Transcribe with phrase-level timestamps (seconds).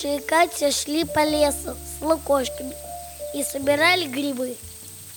[0.00, 2.72] Маша и Катя шли по лесу с лукошками
[3.34, 4.56] и собирали грибы.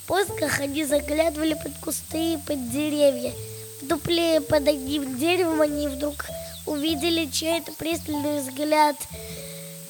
[0.02, 3.32] В поисках они заглядывали под кусты и под деревья.
[3.80, 6.26] В дупле под одним деревом они вдруг
[6.66, 8.96] увидели чей-то пристальный взгляд,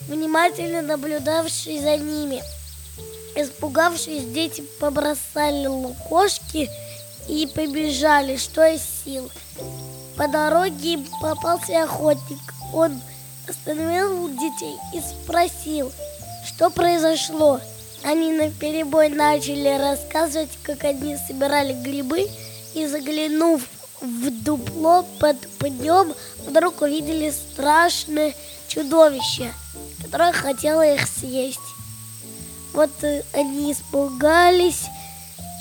[0.02, 2.40] внимательно наблюдавший за ними.
[3.34, 6.70] Испугавшись, дети побросали лукошки
[7.28, 9.28] и побежали, что из сил.
[10.16, 12.38] По дороге попался охотник.
[12.72, 13.00] Он
[13.48, 15.92] остановил детей и спросил,
[16.46, 17.60] что произошло.
[18.02, 22.28] Они на перебой начали рассказывать, как они собирали грибы
[22.74, 23.62] и заглянув
[24.00, 26.14] в дупло под пнем,
[26.46, 28.34] вдруг увидели страшное
[28.68, 29.52] чудовище,
[30.02, 31.60] которое хотело их съесть.
[32.74, 34.86] Вот э, они испугались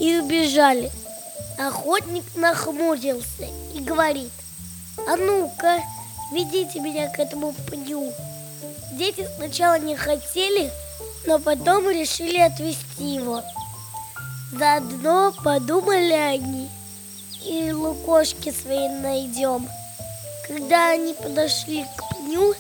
[0.02, 0.92] и убежали.
[1.60, 4.32] Охотник нахмурился и говорит,
[5.08, 5.80] а ну-ка,
[6.34, 8.12] ведите меня к этому пню.
[8.94, 10.72] Дети сначала не хотели,
[11.26, 13.42] но потом решили отвезти его.
[14.52, 16.70] Заодно подумали они,
[17.46, 19.68] и лукошки свои найдем.
[20.48, 22.54] Когда они подошли к пню,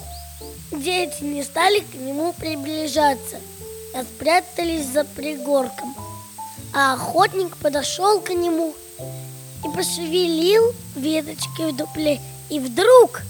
[0.72, 3.38] дети не стали к нему приближаться,
[3.94, 5.96] а спрятались за пригорком.
[6.74, 8.74] А охотник подошел к нему
[9.64, 13.22] и пошевелил веточки в дупле, и вдруг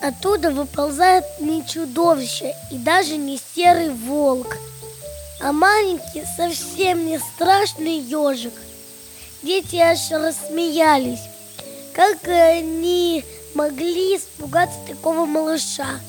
[0.00, 4.56] оттуда выползает не чудовище и даже не серый волк,
[5.40, 8.54] а маленький, совсем не страшный ежик.
[9.42, 11.22] Дети аж рассмеялись.
[11.94, 16.00] Как они могли испугаться такого малыша?